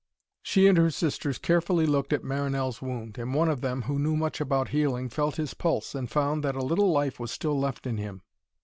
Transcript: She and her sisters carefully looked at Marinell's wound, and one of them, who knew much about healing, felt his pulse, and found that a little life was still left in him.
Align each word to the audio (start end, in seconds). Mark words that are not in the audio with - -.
She 0.41 0.65
and 0.65 0.79
her 0.79 0.89
sisters 0.89 1.37
carefully 1.37 1.85
looked 1.85 2.11
at 2.11 2.23
Marinell's 2.23 2.81
wound, 2.81 3.19
and 3.19 3.35
one 3.35 3.49
of 3.49 3.61
them, 3.61 3.83
who 3.83 3.99
knew 3.99 4.15
much 4.15 4.41
about 4.41 4.69
healing, 4.69 5.09
felt 5.09 5.35
his 5.35 5.53
pulse, 5.53 5.93
and 5.93 6.09
found 6.09 6.43
that 6.43 6.55
a 6.55 6.65
little 6.65 6.91
life 6.91 7.19
was 7.19 7.29
still 7.29 7.59
left 7.59 7.85
in 7.85 7.97
him. 7.97 8.23